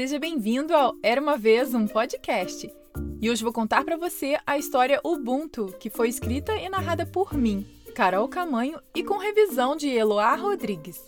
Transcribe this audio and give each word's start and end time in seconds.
seja 0.00 0.18
bem-vindo 0.18 0.74
ao 0.74 0.96
Era 1.02 1.20
uma 1.20 1.36
vez 1.36 1.74
um 1.74 1.86
podcast. 1.86 2.72
E 3.20 3.30
hoje 3.30 3.44
vou 3.44 3.52
contar 3.52 3.84
para 3.84 3.98
você 3.98 4.38
a 4.46 4.56
história 4.56 4.98
Ubuntu, 5.04 5.74
que 5.78 5.90
foi 5.90 6.08
escrita 6.08 6.56
e 6.56 6.70
narrada 6.70 7.04
por 7.04 7.34
mim, 7.34 7.66
Carol 7.94 8.26
Camanho, 8.26 8.80
e 8.96 9.04
com 9.04 9.18
revisão 9.18 9.76
de 9.76 9.90
Eloá 9.90 10.34
Rodrigues. 10.36 10.98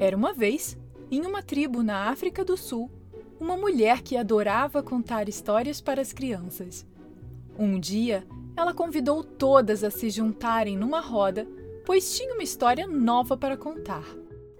Era 0.00 0.16
uma 0.16 0.32
vez, 0.32 0.76
em 1.08 1.24
uma 1.24 1.40
tribo 1.40 1.84
na 1.84 2.10
África 2.10 2.44
do 2.44 2.56
Sul, 2.56 2.90
uma 3.38 3.56
mulher 3.56 4.02
que 4.02 4.16
adorava 4.16 4.82
contar 4.82 5.28
histórias 5.28 5.80
para 5.80 6.02
as 6.02 6.12
crianças. 6.12 6.84
Um 7.56 7.78
dia, 7.78 8.26
ela 8.60 8.74
convidou 8.74 9.24
todas 9.24 9.82
a 9.82 9.90
se 9.90 10.10
juntarem 10.10 10.76
numa 10.76 11.00
roda, 11.00 11.48
pois 11.86 12.14
tinha 12.14 12.34
uma 12.34 12.42
história 12.42 12.86
nova 12.86 13.34
para 13.34 13.56
contar. 13.56 14.04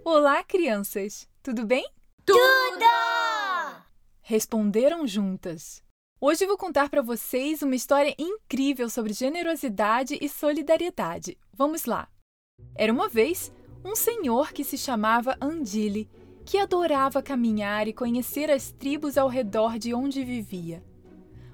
Olá, 0.03 0.43
crianças! 0.43 1.29
Tudo 1.43 1.67
bem? 1.67 1.87
Tudo! 2.25 2.41
Responderam 4.23 5.07
juntas. 5.07 5.83
Hoje 6.19 6.47
vou 6.47 6.57
contar 6.57 6.89
para 6.89 7.03
vocês 7.03 7.61
uma 7.61 7.75
história 7.75 8.15
incrível 8.19 8.89
sobre 8.89 9.13
generosidade 9.13 10.17
e 10.19 10.29
solidariedade. 10.31 11.37
Vamos 11.53 11.85
lá! 11.85 12.09
Era 12.75 12.93
uma 12.93 13.09
vez 13.09 13.53
um 13.85 13.95
senhor 13.95 14.53
que 14.53 14.65
se 14.65 14.79
chamava 14.79 15.37
Andile, 15.41 16.09
que 16.47 16.57
adorava 16.57 17.23
caminhar 17.23 17.87
e 17.87 17.93
conhecer 17.93 18.51
as 18.51 18.73
tribos 18.73 19.19
ao 19.19 19.29
redor 19.29 19.79
de 19.79 19.93
onde 19.93 20.25
vivia. 20.25 20.83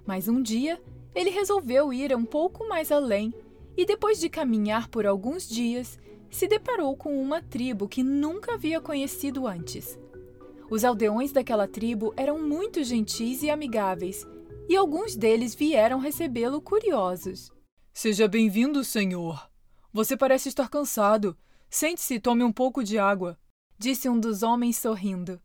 Mas 0.07 0.29
um 0.29 0.41
dia 0.41 0.81
ele 1.17 1.31
resolveu 1.31 1.95
ir 1.95 2.15
um 2.15 2.27
pouco 2.27 2.69
mais 2.69 2.93
além 2.93 3.33
e, 3.75 3.87
depois 3.87 4.21
de 4.21 4.29
caminhar 4.29 4.89
por 4.89 5.07
alguns 5.07 5.49
dias, 5.49 5.99
se 6.31 6.47
deparou 6.47 6.95
com 6.95 7.19
uma 7.19 7.41
tribo 7.41 7.89
que 7.89 8.03
nunca 8.03 8.53
havia 8.53 8.83
conhecido 8.83 9.47
antes. 9.47 9.99
Os 10.69 10.85
aldeões 10.85 11.33
daquela 11.33 11.67
tribo 11.67 12.13
eram 12.19 12.39
muito 12.39 12.85
gentis 12.85 13.43
e 13.43 13.49
amigáveis, 13.49 14.27
e 14.69 14.77
alguns 14.77 15.17
deles 15.17 15.55
vieram 15.55 15.99
recebê-lo 15.99 16.61
curiosos. 16.61 17.51
Seja 17.95 18.29
bem-vindo, 18.29 18.85
senhor. 18.85 19.51
Você 19.95 20.19
parece 20.19 20.51
estar 20.51 20.69
cansado. 20.69 21.35
Sente-se 21.71 22.15
e 22.15 22.21
tome 22.21 22.45
um 22.45 22.53
pouco 22.53 22.85
de 22.85 22.99
água, 22.99 23.39
disse 23.79 24.07
um 24.09 24.21
dos 24.21 24.43
homens 24.43 24.77
sorrindo. 24.77 25.41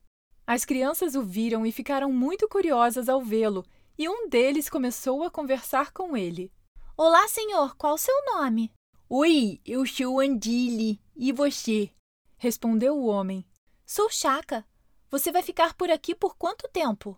As 0.45 0.65
crianças 0.65 1.15
o 1.15 1.23
viram 1.23 1.65
e 1.65 1.71
ficaram 1.71 2.11
muito 2.11 2.47
curiosas 2.49 3.07
ao 3.07 3.21
vê-lo 3.21 3.63
e 4.01 4.09
um 4.09 4.27
deles 4.27 4.67
começou 4.67 5.23
a 5.23 5.29
conversar 5.29 5.91
com 5.91 6.17
ele. 6.17 6.51
Olá, 6.97 7.27
senhor, 7.27 7.75
qual 7.75 7.99
seu 7.99 8.15
nome? 8.33 8.73
Oi, 9.07 9.61
eu 9.63 9.85
sou 9.85 10.19
Andile. 10.19 10.99
E 11.15 11.31
você? 11.31 11.91
Respondeu 12.35 12.97
o 12.97 13.05
homem. 13.05 13.45
Sou 13.85 14.09
Chaca. 14.09 14.65
Você 15.11 15.31
vai 15.31 15.43
ficar 15.43 15.75
por 15.75 15.91
aqui 15.91 16.15
por 16.15 16.35
quanto 16.35 16.67
tempo? 16.69 17.15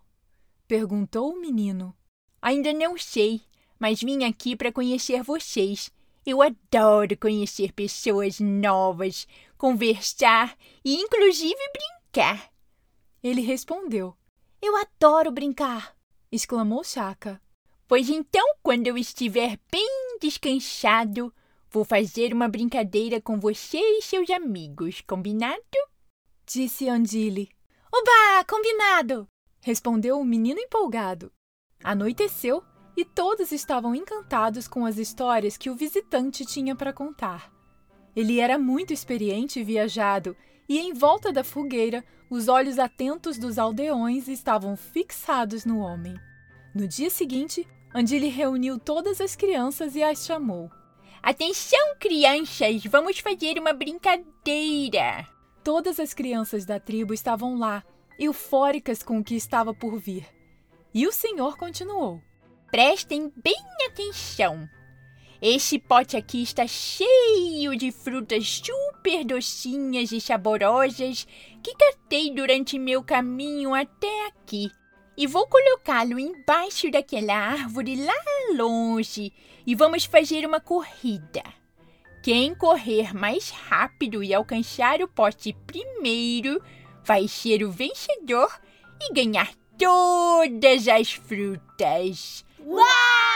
Perguntou 0.68 1.32
o 1.32 1.40
menino. 1.40 1.96
Ainda 2.42 2.74
não 2.74 2.98
sei, 2.98 3.40
mas 3.80 4.02
vim 4.02 4.26
aqui 4.26 4.54
para 4.54 4.70
conhecer 4.70 5.24
vocês. 5.24 5.90
Eu 6.26 6.42
adoro 6.42 7.18
conhecer 7.18 7.72
pessoas 7.72 8.42
novas, 8.42 9.26
conversar 9.58 10.58
e 10.84 10.98
inclusive 10.98 11.56
brincar. 11.72 12.52
Ele 13.24 13.40
respondeu. 13.40 14.18
Eu 14.62 14.76
adoro 14.76 15.32
brincar 15.32 15.96
exclamou 16.34 16.84
Chaka. 16.84 17.40
Pois 17.88 18.10
então, 18.10 18.56
quando 18.64 18.88
eu 18.88 18.98
estiver 18.98 19.60
bem 19.72 20.18
descansado, 20.20 21.32
vou 21.70 21.86
fazer 21.86 22.34
uma 22.34 22.48
brincadeira 22.48 23.22
com 23.22 23.40
você 23.40 23.78
e 23.78 24.02
seus 24.02 24.30
amigos, 24.32 25.02
combinado? 25.02 25.62
Disse 26.46 26.90
Andile. 26.90 27.50
Oba, 27.94 28.44
combinado! 28.50 29.28
Respondeu 29.62 30.20
o 30.20 30.26
menino 30.26 30.60
empolgado. 30.60 31.32
Anoiteceu 31.84 32.64
e 32.98 33.06
todos 33.06 33.52
estavam 33.52 33.94
encantados 33.94 34.68
com 34.68 34.86
as 34.86 34.98
histórias 34.98 35.56
que 35.56 35.70
o 35.70 35.76
visitante 35.76 36.46
tinha 36.46 36.76
para 36.76 36.92
contar. 36.92 37.54
Ele 38.16 38.40
era 38.40 38.58
muito 38.58 38.92
experiente 38.92 39.60
e 39.60 39.64
viajado, 39.64 40.36
e 40.68 40.80
em 40.80 40.94
volta 40.94 41.32
da 41.32 41.44
fogueira, 41.44 42.04
os 42.30 42.48
olhos 42.48 42.80
atentos 42.80 43.38
dos 43.38 43.58
aldeões 43.58 44.28
estavam 44.28 44.76
fixados 44.76 45.66
no 45.66 45.80
homem. 45.80 46.16
No 46.74 46.88
dia 46.88 47.10
seguinte, 47.10 47.68
Andile 47.94 48.30
reuniu 48.30 48.80
todas 48.80 49.22
as 49.22 49.36
crianças 49.36 49.96
e 49.96 50.02
as 50.02 50.26
chamou. 50.26 50.70
Atenção, 51.22 51.96
crianças! 52.00 52.84
Vamos 52.86 53.20
fazer 53.20 53.60
uma 53.60 53.72
brincadeira! 53.72 55.28
Todas 55.64 56.00
as 56.00 56.14
crianças 56.14 56.66
da 56.66 56.80
tribo 56.80 57.14
estavam 57.14 57.58
lá, 57.58 57.84
eufóricas 58.20 59.04
com 59.04 59.20
o 59.20 59.24
que 59.24 59.36
estava 59.36 59.74
por 59.74 59.98
vir. 60.00 60.28
E 60.94 61.08
o 61.08 61.12
senhor 61.12 61.56
continuou: 61.56 62.20
Prestem 62.72 63.32
bem 63.42 63.56
atenção! 63.88 64.68
Esse 65.46 65.78
pote 65.78 66.16
aqui 66.16 66.42
está 66.42 66.66
cheio 66.66 67.76
de 67.76 67.92
frutas 67.92 68.62
super 68.64 69.26
docinhas 69.26 70.14
e 70.14 70.22
saborosas 70.22 71.28
que 71.62 71.76
catei 71.76 72.34
durante 72.34 72.80
meu 72.80 73.04
caminho 73.04 73.74
até 73.76 74.28
aqui. 74.28 74.72
E 75.18 75.28
vou 75.28 75.46
colocá-lo 75.46 76.18
embaixo 76.18 76.90
daquela 76.90 77.36
árvore 77.36 78.02
lá 78.06 78.14
longe 78.56 79.34
e 79.68 79.76
vamos 79.76 80.06
fazer 80.06 80.46
uma 80.48 80.62
corrida. 80.62 81.44
Quem 82.24 82.56
correr 82.56 83.14
mais 83.14 83.50
rápido 83.50 84.24
e 84.24 84.34
alcançar 84.34 85.02
o 85.02 85.10
pote 85.10 85.54
primeiro 85.68 86.64
vai 87.04 87.28
ser 87.28 87.66
o 87.66 87.70
vencedor 87.70 88.50
e 89.02 89.12
ganhar 89.12 89.52
todas 89.78 90.88
as 90.88 91.12
frutas. 91.12 92.46
Uau! 92.66 93.33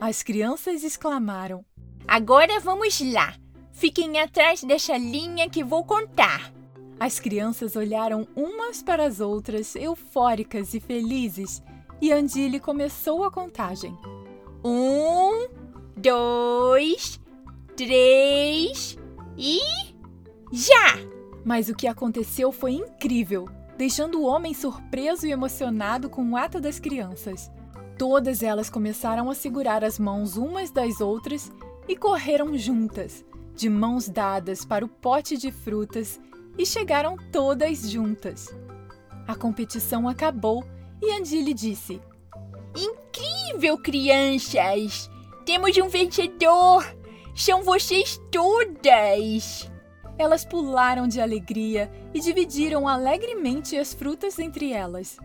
As 0.00 0.22
crianças 0.22 0.84
exclamaram: 0.84 1.64
Agora 2.06 2.60
vamos 2.60 3.00
lá! 3.00 3.34
Fiquem 3.72 4.20
atrás 4.20 4.62
dessa 4.62 4.96
linha 4.96 5.48
que 5.48 5.64
vou 5.64 5.84
contar. 5.84 6.52
As 6.98 7.18
crianças 7.18 7.74
olharam 7.74 8.26
umas 8.36 8.82
para 8.82 9.04
as 9.04 9.20
outras, 9.20 9.74
eufóricas 9.74 10.74
e 10.74 10.80
felizes, 10.80 11.62
e 12.00 12.12
Andile 12.12 12.60
começou 12.60 13.24
a 13.24 13.30
contagem. 13.30 13.98
Um, 14.64 15.48
dois, 15.96 17.20
três 17.76 18.96
e. 19.36 19.60
Já! 20.52 20.98
Mas 21.44 21.68
o 21.68 21.74
que 21.74 21.88
aconteceu 21.88 22.52
foi 22.52 22.72
incrível, 22.72 23.48
deixando 23.76 24.20
o 24.20 24.24
homem 24.24 24.54
surpreso 24.54 25.26
e 25.26 25.32
emocionado 25.32 26.08
com 26.08 26.30
o 26.30 26.36
ato 26.36 26.60
das 26.60 26.78
crianças. 26.78 27.50
Todas 27.98 28.42
elas 28.42 28.68
começaram 28.68 29.30
a 29.30 29.34
segurar 29.34 29.84
as 29.84 29.98
mãos 29.98 30.36
umas 30.36 30.70
das 30.70 31.00
outras 31.00 31.52
e 31.88 31.94
correram 31.94 32.56
juntas, 32.58 33.24
de 33.54 33.68
mãos 33.68 34.08
dadas 34.08 34.64
para 34.64 34.84
o 34.84 34.88
pote 34.88 35.36
de 35.36 35.52
frutas 35.52 36.20
e 36.58 36.66
chegaram 36.66 37.16
todas 37.30 37.88
juntas. 37.88 38.54
A 39.28 39.34
competição 39.34 40.08
acabou 40.08 40.64
e 41.00 41.12
Andile 41.12 41.54
disse: 41.54 42.00
Incrível, 42.76 43.78
crianças! 43.78 45.08
Temos 45.46 45.76
um 45.76 45.88
vencedor! 45.88 46.84
São 47.34 47.62
vocês 47.62 48.20
todas! 48.30 49.70
Elas 50.18 50.44
pularam 50.44 51.06
de 51.06 51.20
alegria 51.20 51.90
e 52.12 52.20
dividiram 52.20 52.88
alegremente 52.88 53.76
as 53.76 53.92
frutas 53.94 54.38
entre 54.38 54.72
elas. 54.72 55.16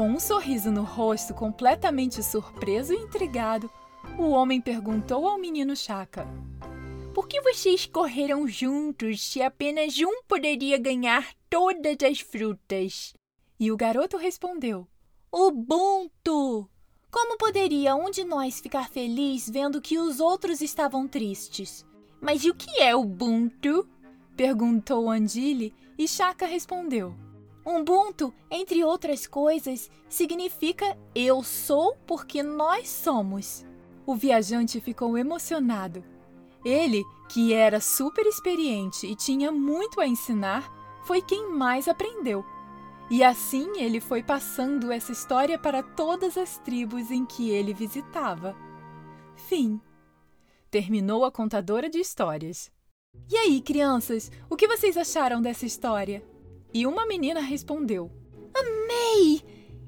Com 0.00 0.12
um 0.12 0.18
sorriso 0.18 0.70
no 0.70 0.82
rosto, 0.82 1.34
completamente 1.34 2.22
surpreso 2.22 2.94
e 2.94 2.96
intrigado, 2.96 3.70
o 4.18 4.30
homem 4.30 4.58
perguntou 4.58 5.28
ao 5.28 5.38
menino 5.38 5.76
Chaka: 5.76 6.26
Por 7.12 7.28
que 7.28 7.38
vocês 7.42 7.84
correram 7.84 8.48
juntos 8.48 9.22
se 9.22 9.42
apenas 9.42 9.98
um 9.98 10.22
poderia 10.26 10.78
ganhar 10.78 11.34
todas 11.50 11.98
as 12.02 12.18
frutas? 12.18 13.12
E 13.58 13.70
o 13.70 13.76
garoto 13.76 14.16
respondeu: 14.16 14.88
Ubuntu! 15.30 16.66
Como 17.10 17.36
poderia 17.36 17.94
um 17.94 18.10
de 18.10 18.24
nós 18.24 18.58
ficar 18.58 18.88
feliz 18.88 19.50
vendo 19.50 19.82
que 19.82 19.98
os 19.98 20.18
outros 20.18 20.62
estavam 20.62 21.06
tristes? 21.06 21.84
Mas 22.22 22.42
o 22.46 22.54
que 22.54 22.80
é 22.80 22.96
Ubuntu? 22.96 23.86
perguntou 24.34 25.10
Andile 25.10 25.74
e 25.98 26.08
Chaka 26.08 26.46
respondeu: 26.46 27.14
Ubuntu, 27.64 28.32
entre 28.50 28.82
outras 28.82 29.26
coisas, 29.26 29.90
significa 30.08 30.96
eu 31.14 31.42
sou 31.42 31.96
porque 32.06 32.42
nós 32.42 32.88
somos. 32.88 33.66
O 34.06 34.14
viajante 34.14 34.80
ficou 34.80 35.16
emocionado. 35.16 36.02
Ele, 36.64 37.04
que 37.28 37.52
era 37.52 37.80
super 37.80 38.26
experiente 38.26 39.06
e 39.06 39.14
tinha 39.14 39.52
muito 39.52 40.00
a 40.00 40.06
ensinar, 40.06 40.70
foi 41.04 41.22
quem 41.22 41.50
mais 41.50 41.86
aprendeu. 41.86 42.44
E 43.10 43.24
assim 43.24 43.78
ele 43.78 44.00
foi 44.00 44.22
passando 44.22 44.90
essa 44.92 45.12
história 45.12 45.58
para 45.58 45.82
todas 45.82 46.38
as 46.38 46.58
tribos 46.58 47.10
em 47.10 47.26
que 47.26 47.50
ele 47.50 47.74
visitava. 47.74 48.56
Fim. 49.36 49.80
Terminou 50.70 51.24
a 51.24 51.32
contadora 51.32 51.90
de 51.90 51.98
histórias. 51.98 52.70
E 53.28 53.36
aí, 53.36 53.60
crianças, 53.60 54.30
o 54.48 54.56
que 54.56 54.68
vocês 54.68 54.96
acharam 54.96 55.42
dessa 55.42 55.66
história? 55.66 56.22
E 56.72 56.86
uma 56.86 57.06
menina 57.06 57.40
respondeu: 57.40 58.10
Amei! 58.54 59.42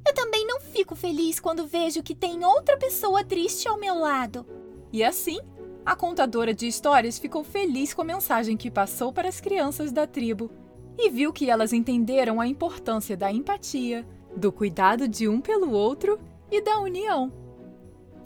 Eu 0.06 0.14
também 0.14 0.46
não 0.46 0.60
fico 0.60 0.96
feliz 0.96 1.38
quando 1.38 1.66
vejo 1.66 2.02
que 2.02 2.14
tem 2.14 2.44
outra 2.44 2.76
pessoa 2.76 3.24
triste 3.24 3.68
ao 3.68 3.78
meu 3.78 3.94
lado. 3.94 4.44
E 4.92 5.02
assim, 5.02 5.38
a 5.86 5.94
contadora 5.94 6.52
de 6.52 6.66
histórias 6.66 7.18
ficou 7.18 7.44
feliz 7.44 7.94
com 7.94 8.02
a 8.02 8.04
mensagem 8.04 8.56
que 8.56 8.70
passou 8.70 9.12
para 9.12 9.28
as 9.28 9.40
crianças 9.40 9.92
da 9.92 10.06
tribo 10.06 10.50
e 10.98 11.08
viu 11.08 11.32
que 11.32 11.48
elas 11.48 11.72
entenderam 11.72 12.40
a 12.40 12.46
importância 12.46 13.16
da 13.16 13.32
empatia, 13.32 14.06
do 14.36 14.52
cuidado 14.52 15.08
de 15.08 15.28
um 15.28 15.40
pelo 15.40 15.70
outro 15.70 16.18
e 16.50 16.60
da 16.60 16.78
união. 16.78 17.32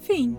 Fim. 0.01 0.37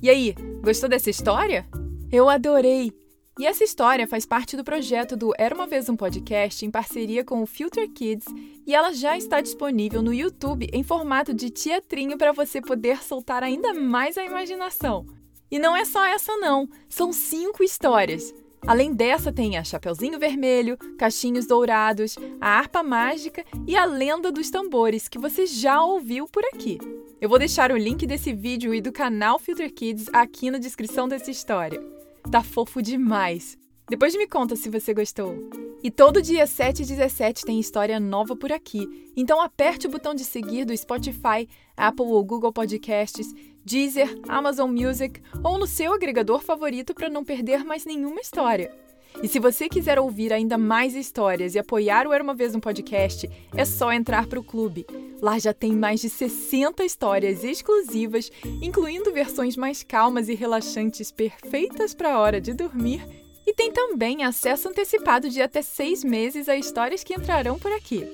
E 0.00 0.08
aí, 0.08 0.34
gostou 0.62 0.88
dessa 0.88 1.10
história? 1.10 1.66
Eu 2.10 2.28
adorei! 2.28 3.03
E 3.36 3.46
essa 3.46 3.64
história 3.64 4.06
faz 4.06 4.24
parte 4.24 4.56
do 4.56 4.62
projeto 4.62 5.16
do 5.16 5.32
Era 5.36 5.54
uma 5.54 5.66
Vez 5.66 5.88
um 5.88 5.96
Podcast 5.96 6.64
em 6.64 6.70
parceria 6.70 7.24
com 7.24 7.42
o 7.42 7.46
Filter 7.46 7.90
Kids 7.90 8.26
e 8.64 8.72
ela 8.72 8.92
já 8.92 9.18
está 9.18 9.40
disponível 9.40 10.00
no 10.02 10.14
YouTube 10.14 10.68
em 10.72 10.84
formato 10.84 11.34
de 11.34 11.50
teatrinho 11.50 12.16
para 12.16 12.30
você 12.30 12.60
poder 12.60 13.02
soltar 13.02 13.42
ainda 13.42 13.74
mais 13.74 14.16
a 14.16 14.24
imaginação. 14.24 15.04
E 15.50 15.58
não 15.58 15.76
é 15.76 15.84
só 15.84 16.04
essa 16.04 16.36
não, 16.36 16.68
são 16.88 17.12
cinco 17.12 17.64
histórias. 17.64 18.32
Além 18.64 18.94
dessa 18.94 19.32
tem 19.32 19.58
a 19.58 19.64
Chapeuzinho 19.64 20.18
Vermelho, 20.18 20.78
Cachinhos 20.96 21.44
Dourados, 21.44 22.16
a 22.40 22.50
Harpa 22.50 22.84
Mágica 22.84 23.44
e 23.66 23.76
a 23.76 23.84
Lenda 23.84 24.30
dos 24.30 24.48
Tambores, 24.48 25.08
que 25.08 25.18
você 25.18 25.44
já 25.44 25.84
ouviu 25.84 26.28
por 26.28 26.44
aqui. 26.46 26.78
Eu 27.20 27.28
vou 27.28 27.38
deixar 27.38 27.72
o 27.72 27.76
link 27.76 28.06
desse 28.06 28.32
vídeo 28.32 28.72
e 28.72 28.80
do 28.80 28.92
canal 28.92 29.40
Filter 29.40 29.72
Kids 29.72 30.08
aqui 30.12 30.52
na 30.52 30.58
descrição 30.58 31.08
dessa 31.08 31.30
história. 31.32 31.93
Tá 32.34 32.42
fofo 32.42 32.82
demais. 32.82 33.56
Depois 33.88 34.12
me 34.16 34.26
conta 34.26 34.56
se 34.56 34.68
você 34.68 34.92
gostou. 34.92 35.48
E 35.84 35.88
todo 35.88 36.20
dia 36.20 36.48
7 36.48 36.82
e 36.82 36.84
17 36.84 37.44
tem 37.44 37.60
história 37.60 38.00
nova 38.00 38.34
por 38.34 38.50
aqui. 38.50 39.12
Então 39.16 39.40
aperte 39.40 39.86
o 39.86 39.90
botão 39.90 40.16
de 40.16 40.24
seguir 40.24 40.64
do 40.64 40.76
Spotify, 40.76 41.48
Apple 41.76 42.06
ou 42.06 42.24
Google 42.24 42.52
Podcasts, 42.52 43.32
Deezer, 43.64 44.20
Amazon 44.28 44.68
Music 44.68 45.22
ou 45.44 45.56
no 45.58 45.66
seu 45.68 45.92
agregador 45.94 46.40
favorito 46.40 46.92
para 46.92 47.08
não 47.08 47.24
perder 47.24 47.62
mais 47.62 47.84
nenhuma 47.84 48.20
história. 48.20 48.76
E 49.22 49.28
se 49.28 49.38
você 49.38 49.68
quiser 49.68 49.98
ouvir 49.98 50.32
ainda 50.32 50.58
mais 50.58 50.94
histórias 50.94 51.54
e 51.54 51.58
apoiar 51.58 52.06
o 52.06 52.12
Era 52.12 52.22
uma 52.22 52.34
Vez 52.34 52.54
um 52.54 52.60
Podcast, 52.60 53.30
é 53.56 53.64
só 53.64 53.92
entrar 53.92 54.26
para 54.26 54.40
o 54.40 54.44
clube. 54.44 54.86
Lá 55.20 55.38
já 55.38 55.54
tem 55.54 55.72
mais 55.72 56.00
de 56.00 56.10
60 56.10 56.84
histórias 56.84 57.44
exclusivas, 57.44 58.30
incluindo 58.60 59.12
versões 59.12 59.56
mais 59.56 59.82
calmas 59.82 60.28
e 60.28 60.34
relaxantes 60.34 61.10
perfeitas 61.10 61.94
para 61.94 62.14
a 62.14 62.18
hora 62.18 62.40
de 62.40 62.52
dormir. 62.52 63.06
E 63.46 63.54
tem 63.54 63.72
também 63.72 64.24
acesso 64.24 64.68
antecipado 64.68 65.28
de 65.30 65.40
até 65.40 65.62
seis 65.62 66.02
meses 66.02 66.48
a 66.48 66.56
histórias 66.56 67.04
que 67.04 67.14
entrarão 67.14 67.58
por 67.58 67.72
aqui. 67.72 68.06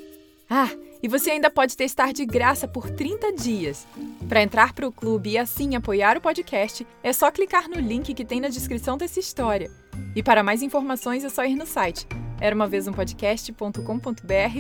Ah, 0.49 0.71
e 1.03 1.09
você 1.09 1.31
ainda 1.31 1.49
pode 1.49 1.77
testar 1.77 2.13
de 2.13 2.27
graça 2.27 2.69
por 2.69 2.91
30 2.91 3.33
dias. 3.33 3.87
Para 4.29 4.43
entrar 4.43 4.73
para 4.73 4.87
o 4.87 4.93
clube 4.93 5.31
e 5.31 5.39
assim 5.39 5.75
apoiar 5.75 6.17
o 6.17 6.21
podcast, 6.21 6.87
é 7.03 7.13
só 7.13 7.31
clicar 7.31 7.69
no 7.69 7.81
link 7.81 8.13
que 8.13 8.25
tem 8.25 8.41
na 8.41 8.49
descrição 8.49 8.99
dessa 8.99 9.19
história. 9.19 9.71
E 10.15 10.23
para 10.23 10.43
mais 10.43 10.63
informações 10.63 11.25
é 11.25 11.29
só 11.29 11.45
ir 11.45 11.55
no 11.55 11.67
site 11.67 12.07
era 12.41 12.55
uma 12.55 12.67
vez 12.67 12.89
um 12.89 12.93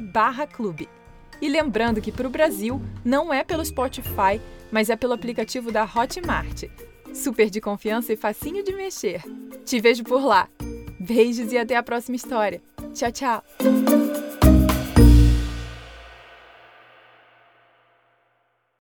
barra 0.00 0.46
clube. 0.46 0.88
E 1.40 1.48
lembrando 1.48 2.02
que 2.02 2.12
para 2.12 2.26
o 2.26 2.30
Brasil 2.30 2.80
não 3.02 3.32
é 3.32 3.42
pelo 3.42 3.64
Spotify, 3.64 4.40
mas 4.70 4.90
é 4.90 4.96
pelo 4.96 5.14
aplicativo 5.14 5.72
da 5.72 5.84
Hotmart. 5.84 6.64
Super 7.14 7.48
de 7.48 7.60
confiança 7.60 8.12
e 8.12 8.16
facinho 8.16 8.62
de 8.62 8.74
mexer. 8.74 9.22
Te 9.64 9.80
vejo 9.80 10.04
por 10.04 10.22
lá. 10.22 10.48
Beijos 11.00 11.50
e 11.50 11.58
até 11.58 11.76
a 11.76 11.82
próxima 11.82 12.16
história. 12.16 12.62
Tchau, 12.92 13.10
tchau! 13.10 13.99